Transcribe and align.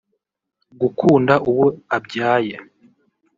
gukunda 0.79 1.33
uwo 1.49 1.65
abyaye 1.97 2.55